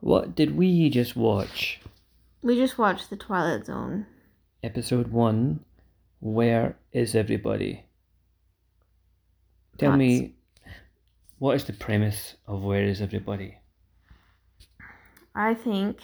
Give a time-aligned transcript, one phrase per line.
[0.00, 1.80] What did we just watch?
[2.40, 4.06] We just watched The Twilight Zone.
[4.62, 5.64] Episode 1
[6.20, 7.84] Where is Everybody?
[9.76, 10.34] Tell me,
[11.38, 13.58] what is the premise of Where is Everybody?
[15.34, 15.98] I think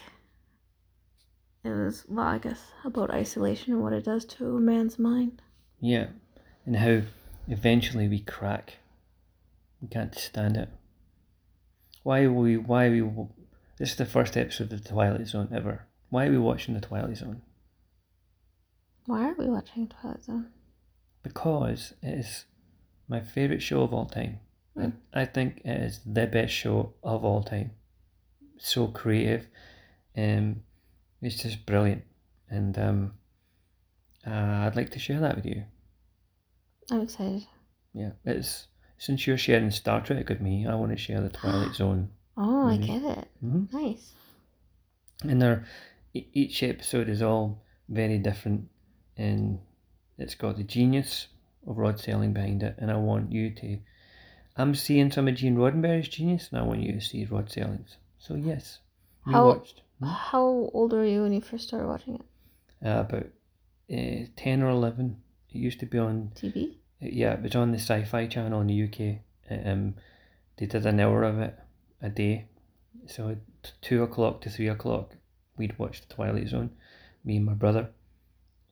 [1.63, 5.41] it was, well, I guess, about isolation and what it does to a man's mind.
[5.81, 6.07] Yeah,
[6.67, 7.03] and how
[7.49, 8.75] eventually we crack.
[9.81, 10.69] We can't stand it.
[12.03, 13.27] Why we, why are we,
[13.85, 15.87] this is the first episode of The Twilight Zone ever.
[16.09, 17.43] Why are we watching The Twilight Zone?
[19.05, 20.47] Why are we watching Twilight Zone?
[21.23, 22.47] Because it is
[23.09, 24.41] my favourite show of all time.
[24.75, 24.95] Mm.
[25.13, 27.73] I, I think it is the best show of all time.
[28.57, 29.49] So creative.
[30.17, 30.63] Um,
[31.21, 32.05] it's just brilliant.
[32.49, 33.13] And um,
[34.27, 34.31] uh,
[34.65, 35.63] I'd like to share that with you.
[36.91, 37.47] I'm excited.
[37.93, 38.67] Yeah, it's
[38.97, 42.09] since you're sharing Star Trek with me, I want to share the Twilight Zone.
[42.37, 42.87] Oh, I Mhm.
[42.87, 43.29] get it.
[43.45, 43.73] Mhm.
[43.73, 44.13] Nice.
[45.23, 45.65] And there,
[46.13, 48.69] e- each episode is all very different,
[49.17, 49.61] and
[50.19, 51.29] it's got the genius
[51.67, 52.75] of Rod Serling behind it.
[52.79, 53.79] And I want you to,
[54.57, 57.97] I'm seeing some of Gene Roddenberry's genius, and I want you to see Rod Serling's.
[58.19, 58.81] So yes,
[59.27, 62.23] we How- watched How old were you when you first started watching it?
[62.87, 63.27] uh, about
[63.91, 65.23] uh, ten or eleven.
[65.51, 66.75] It used to be on TV?
[67.01, 69.21] Yeah, it was on the Sci-Fi Channel in the UK.
[69.51, 69.95] Um,
[70.57, 71.55] they did an hour of it
[72.05, 72.45] a day,
[73.07, 75.17] so at two o'clock to three o'clock,
[75.57, 76.71] we'd watch the Twilight Zone.
[77.25, 77.89] Me and my brother.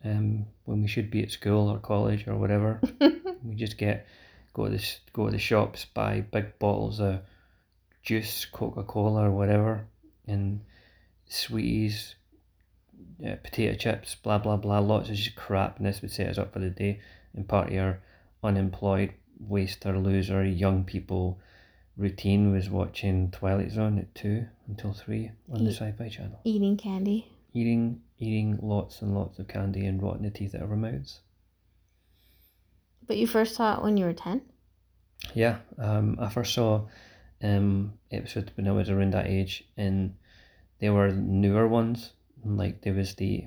[0.05, 2.81] Um, when we should be at school or college or whatever,
[3.45, 4.07] we just get
[4.53, 7.21] go to the go to the shops, buy big bottles of
[8.03, 9.87] juice, Coca Cola or whatever,
[10.27, 10.61] and
[11.29, 12.17] sweeties,
[13.27, 16.39] uh, potato chips, blah blah blah, lots of just crap, and this would set us
[16.39, 17.01] up for the day.
[17.35, 18.01] And part of our
[18.43, 21.39] unemployed, waster, loser, young people
[21.97, 27.29] routine was watching Twilight Zone at two until three on the Sci-Fi Channel, Eating candy.
[27.53, 31.21] eating eating lots and lots of candy and rotting the teeth out of our mouths.
[33.07, 34.43] But you first saw it when you were 10?
[35.35, 36.87] Yeah, um, I first saw
[37.43, 40.15] um episodes when I was around that age, and
[40.79, 42.13] they were newer ones.
[42.45, 43.47] Like there was the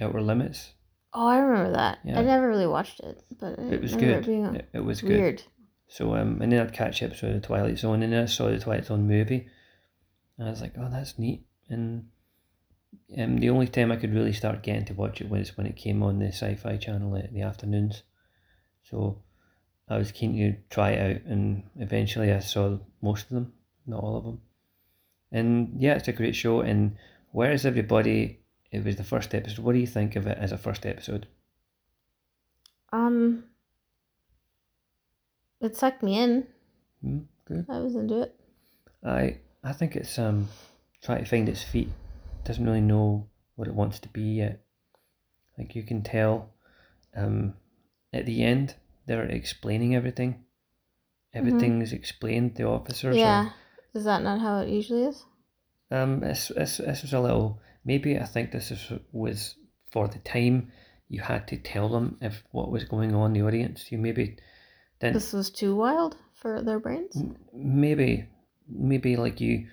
[0.00, 0.72] Outer Limits.
[1.12, 1.98] Oh, I remember that.
[2.04, 2.18] Yeah.
[2.18, 4.26] I never really watched it, but I It was good.
[4.28, 5.10] It It, it was good.
[5.10, 5.42] weird.
[5.94, 8.58] So um, and then I'd catch episode of Twilight Zone, and then I saw the
[8.58, 9.46] Twilight Zone movie,
[10.36, 11.46] and I was like, oh, that's neat.
[11.68, 12.08] And
[13.16, 15.76] um, the only time I could really start getting to watch it was when it
[15.76, 18.02] came on the Sci-Fi Channel in the afternoons.
[18.82, 19.22] So
[19.88, 23.52] I was keen to try it out, and eventually I saw most of them,
[23.86, 24.40] not all of them.
[25.30, 26.60] And yeah, it's a great show.
[26.60, 26.96] And
[27.30, 28.40] where is everybody?
[28.72, 29.60] It was the first episode.
[29.60, 31.28] What do you think of it as a first episode?
[32.92, 33.44] Um,
[35.64, 36.46] it sucked me in.
[37.02, 37.66] Hmm, good.
[37.68, 38.34] I was into it.
[39.04, 40.48] I I think it's um
[41.02, 41.90] trying to find its feet.
[42.44, 44.64] Doesn't really know what it wants to be yet.
[45.58, 46.50] Like you can tell,
[47.16, 47.54] um,
[48.12, 48.74] at the end
[49.06, 50.44] they're explaining everything.
[51.32, 52.54] Everything is explained.
[52.54, 53.16] The officers.
[53.16, 53.50] Yeah.
[53.92, 55.24] Is that not how it usually is?
[55.90, 56.20] Um.
[56.20, 57.60] This this this was a little.
[57.84, 59.56] Maybe I think this is was
[59.90, 60.72] for the time.
[61.08, 63.32] You had to tell them if what was going on.
[63.32, 63.90] The audience.
[63.92, 64.38] You maybe
[65.12, 67.22] This was too wild for their brains?
[67.52, 68.26] maybe
[68.68, 69.66] maybe like you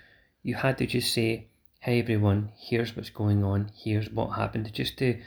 [0.44, 1.47] you had to just say
[1.80, 5.20] hey everyone here's what's going on here's what happened just to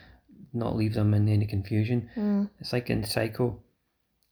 [0.53, 2.49] not leave them in any confusion Mm.
[2.61, 3.61] it's like in psycho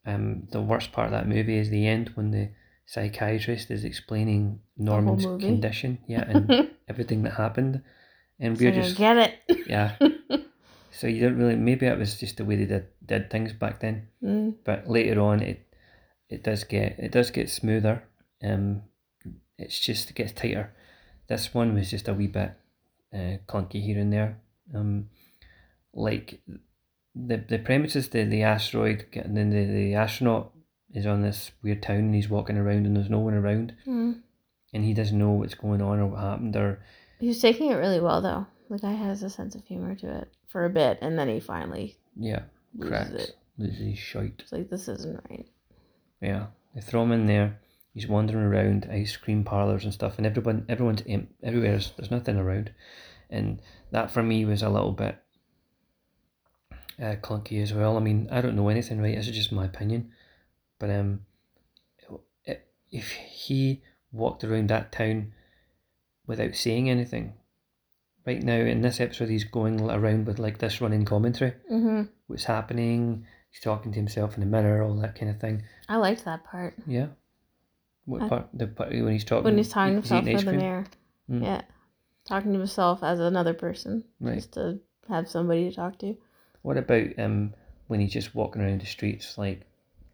[0.06, 2.50] um the worst part of that movie is the end when the
[2.87, 7.82] psychiatrist is explaining norman's condition yeah and everything that happened
[8.38, 9.32] and So we're just get it.
[9.66, 9.97] yeah
[10.95, 13.81] so you don't really maybe it was just the way they did, did things back
[13.81, 14.55] then Mm.
[14.65, 15.67] but later on it
[16.29, 18.03] it does get it does get smoother
[18.45, 18.83] um
[19.59, 20.73] it's just it gets tighter
[21.29, 22.53] this one was just a wee bit
[23.15, 24.37] uh, clunky here and there
[24.75, 25.09] um
[25.95, 26.41] like
[27.15, 30.53] the the premise is the, the asteroid and then the, the astronaut
[30.95, 34.21] is on this weird town and he's walking around and there's no one around Mm.
[34.73, 36.81] and he doesn't know what's going on or what happened or
[37.21, 38.47] He was taking it really well, though.
[38.73, 41.41] The guy has a sense of humor to it for a bit, and then he
[41.41, 43.37] finally yeah loses cracks it.
[43.59, 45.47] loses his shite It's like, this isn't right.
[46.23, 47.61] Yeah, they throw him in there.
[47.93, 52.39] He's wandering around ice cream parlors and stuff, and everyone, everyone's em- everywhere's there's nothing
[52.39, 52.73] around,
[53.29, 53.61] and
[53.91, 55.19] that for me was a little bit
[56.99, 57.99] uh, clunky as well.
[57.99, 59.17] I mean, I don't know anything, right?
[59.17, 60.13] This is just my opinion,
[60.79, 61.27] but um,
[62.91, 65.35] if he walked around that town
[66.27, 67.35] without saying anything,
[68.27, 72.03] right now in this episode he's going around with like this running commentary, Mm-hmm.
[72.27, 73.27] what's happening.
[73.51, 75.63] He's talking to himself in the mirror, all that kind of thing.
[75.89, 76.75] I liked that part.
[76.87, 77.09] Yeah.
[78.07, 78.49] What I- part?
[78.55, 79.45] The part when he's talking.
[79.45, 80.85] When he's talking he's himself in the mirror.
[81.31, 81.43] Mm.
[81.45, 81.63] Yeah.
[82.27, 84.05] Talking to himself as another person.
[84.21, 84.37] Right.
[84.37, 84.79] Just to
[85.09, 86.17] have somebody to talk to.
[86.63, 87.55] What about um
[87.89, 89.67] when he's just walking around the streets like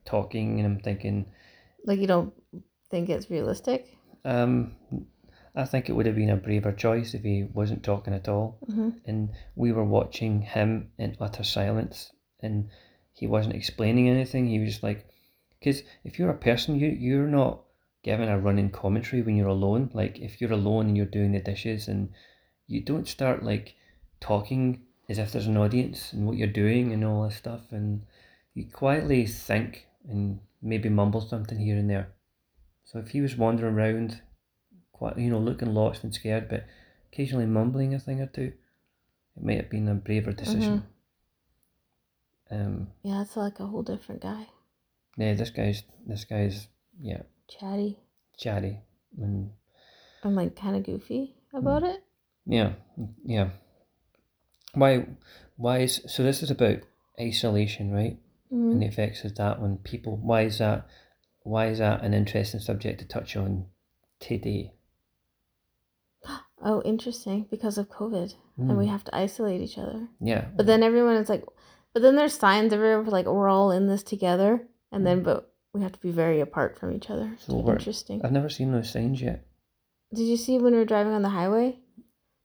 [0.04, 1.26] talking and I'm thinking
[1.84, 2.32] Like you don't
[2.90, 3.94] think it's realistic?
[4.24, 4.74] um
[5.54, 8.58] I think it would have been a braver choice if he wasn't talking at all.
[8.70, 8.90] Mm-hmm.
[9.06, 12.70] And we were watching him in utter silence and
[13.12, 14.46] he wasn't explaining anything.
[14.46, 15.06] He was just like,
[15.58, 17.60] because if you're a person, you you're not
[18.02, 19.90] giving a running commentary when you're alone.
[19.92, 22.10] Like if you're alone and you're doing the dishes and
[22.66, 23.74] you don't start like
[24.20, 28.02] talking as if there's an audience and what you're doing and all this stuff and
[28.54, 32.08] you quietly think and maybe mumble something here and there.
[32.84, 34.20] So if he was wandering around,
[34.98, 36.66] quite you know, looking lost and scared, but
[37.12, 38.52] occasionally mumbling a thing or two,
[39.36, 40.82] it might have been a braver decision.
[42.50, 44.46] Um, Yeah, it's like a whole different guy.
[45.16, 46.66] yeah, this guy's this guy's
[47.00, 47.98] yeah Chatty.
[48.36, 48.78] chatty
[49.18, 49.50] and
[50.24, 52.02] I'm like kind of goofy about it.
[52.46, 52.72] yeah
[53.24, 53.50] yeah.
[54.74, 55.06] Why
[55.56, 56.22] why is so?
[56.22, 56.78] This is about
[57.20, 58.18] isolation, right?
[58.52, 58.72] Mhm.
[58.72, 60.16] and the effects of that on people.
[60.16, 60.86] Why is that?
[61.42, 63.66] Why is that an interesting subject to touch on
[64.20, 64.74] today?
[66.62, 67.46] Oh, interesting.
[67.50, 68.34] Because of COVID.
[68.56, 68.90] And we Mm.
[68.90, 70.08] have to isolate each other.
[70.20, 71.44] Yeah, But then everyone is like,
[71.92, 74.66] but then there's signs everywhere like, we're all in this together.
[74.90, 77.36] And then, but we have to be very apart from each other.
[77.38, 78.20] So interesting.
[78.24, 79.46] I've never seen those signs yet.
[80.12, 81.78] Did you see when we were driving on the highway?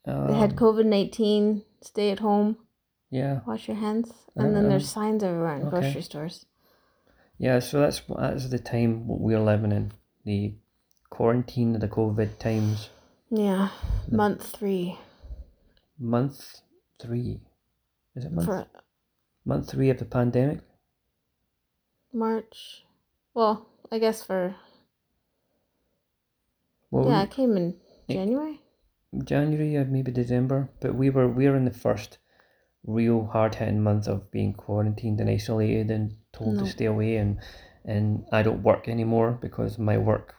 [0.05, 2.57] They had Um, COVID 19, stay at home,
[3.09, 4.11] yeah, wash your hands.
[4.35, 5.69] And then Um, there's signs everywhere in okay.
[5.79, 6.45] grocery stores.
[7.37, 7.59] yeah.
[7.59, 9.93] So that's that's the time we're living in
[10.25, 10.53] the
[11.09, 12.89] quarantine of the COVID times.
[13.35, 13.69] Yeah.
[14.09, 14.15] Hmm.
[14.15, 14.99] Month three.
[15.97, 16.61] Month
[17.01, 17.39] three,
[18.15, 18.67] is it month For
[19.43, 20.59] month three of the pandemic?
[22.13, 22.85] March.
[23.33, 24.55] Well, I guess for.
[26.91, 27.75] Well, yeah, it came in.
[28.07, 28.61] January.
[29.23, 32.19] January or maybe December, but we were we were in the first
[32.85, 36.63] real hard hitting month of being quarantined and isolated and told No.
[36.63, 37.39] to stay away and
[37.85, 40.35] and I don't work anymore because my work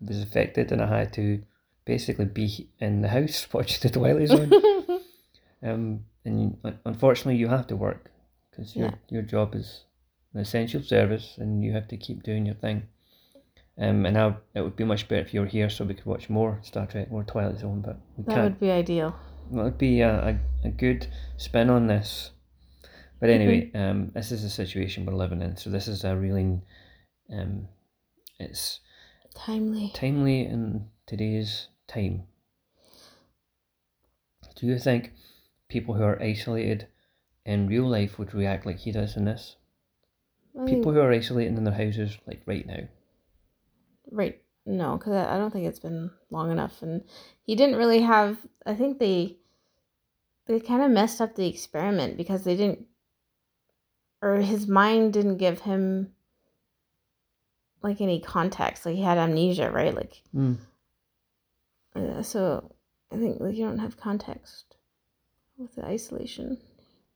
[0.00, 1.42] was affected and I had to
[1.84, 4.52] basically be in the house watching the Twilight Zone.
[5.62, 8.10] um, and you, unfortunately you have to work
[8.50, 8.94] because your Yeah.
[9.08, 9.84] your job is
[10.34, 12.84] an essential service and you have to keep doing your thing.
[13.78, 16.06] Um, and now it would be much better if you were here so we could
[16.06, 18.44] watch more Star Trek, more Twilight Zone, but we that can't.
[18.44, 19.16] would be ideal.
[19.50, 21.06] That would be a, a, a good
[21.38, 22.30] spin on this.
[23.18, 25.56] But anyway, um, this is the situation we're living in.
[25.56, 26.60] So this is a really,
[27.32, 27.68] um,
[28.38, 28.80] it's
[29.34, 29.90] Timely.
[29.94, 32.24] timely in today's time.
[34.54, 35.12] Do you think
[35.68, 36.86] people who are isolated
[37.44, 39.56] in real life would react like he does in this?
[40.60, 42.88] I People who are isolating in their houses, like right now.
[44.10, 44.40] Right.
[44.64, 47.02] No, because I don't think it's been long enough, and
[47.42, 48.38] he didn't really have.
[48.64, 49.38] I think they
[50.46, 52.86] they kind of messed up the experiment because they didn't,
[54.20, 56.12] or his mind didn't give him
[57.82, 58.86] like any context.
[58.86, 59.94] Like he had amnesia, right?
[59.94, 60.56] Like Mm.
[61.96, 62.72] uh, so,
[63.12, 64.76] I think like you don't have context
[65.58, 66.58] with the isolation.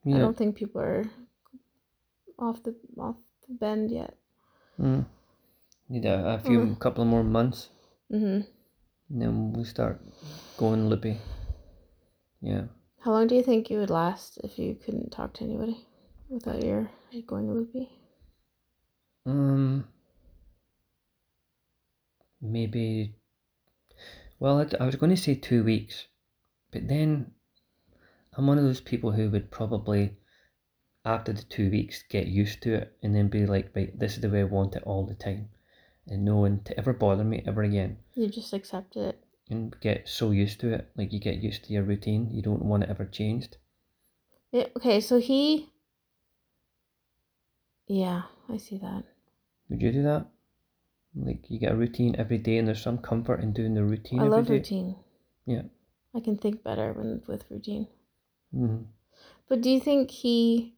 [0.07, 1.05] I don't think people are
[2.39, 3.17] off the off
[3.49, 4.15] the bend yet.
[4.81, 5.05] Mm.
[5.89, 6.79] Need a, a few, Mm.
[6.79, 7.71] couple of more months,
[8.13, 8.43] Mm-hmm.
[9.11, 10.01] and then we start
[10.59, 11.19] going loopy.
[12.41, 12.65] Yeah.
[13.01, 15.85] How long do you think you would last if you couldn't talk to anybody
[16.29, 16.89] without your
[17.27, 17.89] going loopy?
[19.25, 19.89] Um.
[22.47, 23.15] Maybe.
[24.39, 26.07] Well, I, I was going to say two weeks,
[26.71, 27.33] but then
[28.37, 30.17] I'm one of those people who would probably,
[31.05, 34.21] after the two weeks, get used to it and then be like, right, this is
[34.21, 35.49] the way I want it all the time,
[36.07, 37.97] and no one to ever bother me ever again.
[38.15, 39.19] You just accept it.
[39.49, 42.65] And get so used to it, like you get used to your routine, you don't
[42.65, 43.57] want it ever changed.
[44.53, 45.71] Yeah, okay, so he.
[47.87, 49.05] Yeah, I see that.
[49.71, 50.27] Would you do that?
[51.19, 54.21] Like you get a routine every day, and there's some comfort in doing the routine
[54.21, 54.55] I love day.
[54.55, 54.97] routine.
[55.47, 55.63] Yeah.
[56.15, 57.89] I can think better when with routine.
[58.55, 58.87] Mhm.
[59.49, 60.75] But do you think he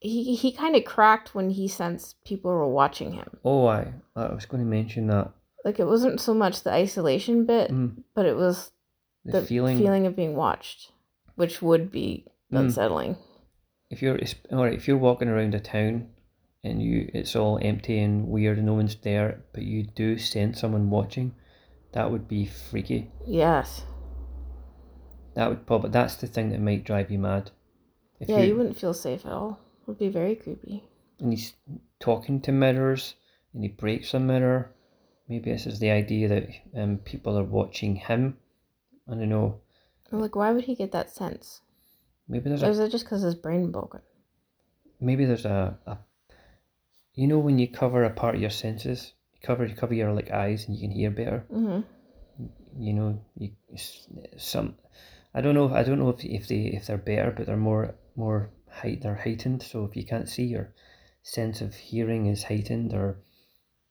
[0.00, 3.38] he he kind of cracked when he sensed people were watching him?
[3.44, 5.32] Oh, I I was going to mention that
[5.64, 8.72] Like it wasn't so much the isolation bit, mm, but it was
[9.24, 9.78] the, the feeling.
[9.78, 10.92] feeling of being watched,
[11.36, 12.58] which would be Mm.
[12.66, 13.16] unsettling.
[13.90, 14.18] If you're
[14.52, 16.10] right, if you're walking around a town
[16.66, 20.60] and you it's all empty and weird and no one's there, but you do sense
[20.60, 21.34] someone watching,
[21.92, 23.10] that would be freaky.
[23.26, 23.84] Yes.
[25.34, 27.50] That would probably that's the thing that might drive you mad.
[28.20, 29.60] If yeah, you wouldn't feel safe at all.
[29.82, 30.82] It Would be very creepy.
[31.20, 31.54] and he's
[32.00, 33.14] talking to mirrors
[33.54, 34.72] and he breaks a mirror
[35.28, 36.48] maybe this is the idea that
[36.80, 38.36] um people are watching him.
[39.08, 39.60] I don't know.
[40.12, 41.60] Like, why would he get that sense?
[42.28, 44.00] Maybe there's Or a is it just because his brain broken?
[45.00, 45.98] maybe there's a, a
[47.16, 50.12] you know when you cover a part of your senses, you cover you cover your
[50.12, 51.44] like eyes and you can hear better.
[51.52, 51.80] Mm-hmm.
[52.78, 53.50] you know you
[54.36, 54.76] some
[55.34, 57.94] I don't know I don't know if, if they if they're better but they're more
[58.14, 60.72] more height they're heightened so if you can't see your
[61.22, 63.18] sense of hearing is heightened or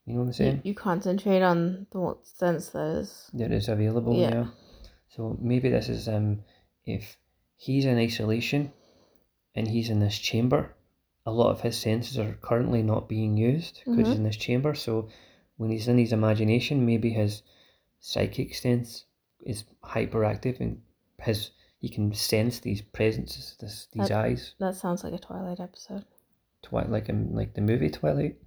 [0.05, 3.29] you know what I'm saying you concentrate on the sense that is.
[3.33, 4.33] that is available yeah.
[4.33, 4.47] Yeah.
[5.09, 6.43] so maybe this is um
[6.85, 7.17] if
[7.57, 8.71] he's in isolation
[9.55, 10.74] and he's in this chamber
[11.25, 14.17] a lot of his senses are currently not being used because he's mm-hmm.
[14.17, 15.09] in this chamber so
[15.57, 17.41] when he's in his imagination maybe his
[17.99, 19.05] psychic sense
[19.41, 20.81] is hyperactive and
[21.19, 25.59] his he can sense these presences this these That- eyes That sounds like a Twilight
[25.59, 26.05] episode.
[26.61, 28.37] Twilight like in like the movie Twilight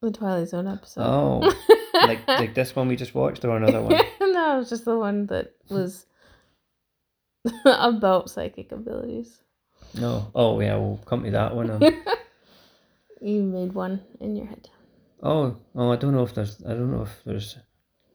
[0.00, 1.02] The Twilight Zone episode.
[1.02, 1.52] oh
[1.94, 4.98] like like this one we just watched or another one no, it was just the
[4.98, 6.06] one that was
[7.64, 9.42] about psychic abilities.
[9.94, 11.82] No oh yeah we'll come to that one um,
[13.20, 14.68] You made one in your head.
[15.22, 17.56] Oh, oh, I don't know if there's, I don't know if there's,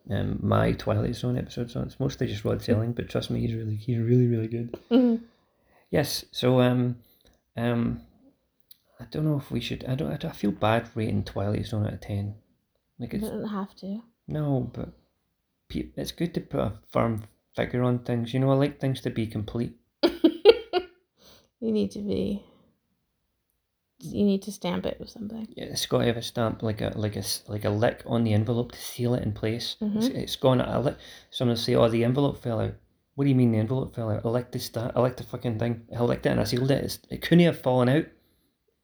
[0.10, 1.84] um, my Twilight Zone episodes on.
[1.84, 4.78] It's mostly just Rod Serling, but trust me, he's really, he's really, really good.
[4.92, 5.22] Mhm.
[5.90, 6.26] Yes.
[6.34, 6.98] So, um,
[7.56, 8.02] um,
[9.00, 9.86] I don't know if we should.
[9.86, 10.12] I don't.
[10.26, 12.36] I, I feel bad rating Twilight Zone out of ten.
[13.00, 14.02] Like You it's don't have to.
[14.28, 14.90] no, but
[15.70, 17.24] it's good to put a firm
[17.56, 18.34] figure on things.
[18.34, 19.78] You know, I like things to be complete.
[21.60, 22.44] You need to be.
[24.00, 25.48] You need to stamp it with something.
[25.56, 28.24] Yeah, It's got to have a stamp, like a like a like a lick on
[28.24, 29.76] the envelope to seal it in place.
[29.82, 30.16] It's, Mhm.
[30.16, 30.62] it's gone.
[30.62, 30.98] I lick.
[31.32, 32.76] Someone say, "Oh, the envelope fell out."
[33.16, 34.24] What do you mean the envelope fell out?
[34.24, 35.88] I licked the sta- I licked the fucking thing.
[35.96, 36.84] I licked it and I sealed it.
[36.84, 38.06] It's, it couldn't have fallen out.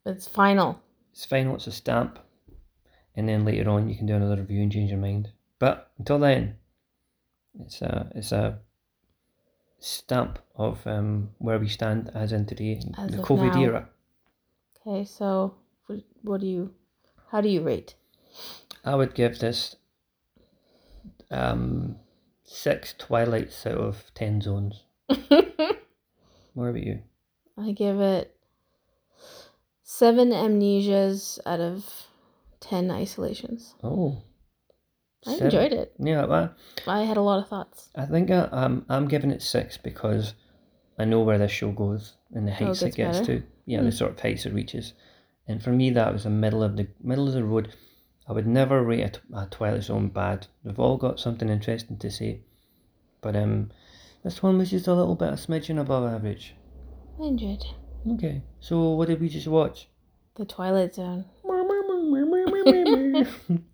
[0.08, 0.80] It's final.
[1.12, 1.54] It's final.
[1.56, 2.18] It's a stamp,
[3.16, 5.30] and then later on you can do another review and change your mind.
[5.60, 6.56] But until then,
[7.60, 8.60] it's a it's a
[9.84, 13.62] stamp of um where we stand as in today, As the COVID now.
[13.62, 13.90] era.
[14.80, 15.56] Okay, so
[16.24, 16.74] what, do you?
[17.32, 17.96] How do you rate?
[18.86, 19.76] I would give this
[21.32, 21.98] um
[22.46, 24.84] six twilights out of ten zones.
[26.56, 27.00] What about you?
[27.58, 28.36] I give it
[29.82, 32.08] seven amnesias out of
[32.60, 33.74] ten isolations.
[33.84, 34.22] Oh,
[35.28, 35.46] I seven.
[35.46, 35.94] enjoyed it.
[36.00, 36.54] Yeah, well,
[36.88, 37.90] I had a lot of thoughts.
[37.96, 40.34] I think I, I'm I'm giving it six because
[41.00, 43.40] I know where this show goes and the Oh, it heights it gets better?
[43.40, 43.44] to.
[43.66, 43.86] Yeah, Hmm.
[43.86, 44.94] the sort of heights it reaches,
[45.48, 47.74] and for me that was the middle of the middle of the road.
[48.28, 50.48] I would never rate a Twilight Zone bad.
[50.64, 52.40] They've all got something interesting to say,
[53.22, 53.72] but um,
[54.24, 56.56] this one was just a little bit a smidgen above average.
[57.22, 58.14] I enjoyed it.
[58.14, 59.90] Okay, so what did we just watch?
[60.36, 61.26] The Twilight Zone.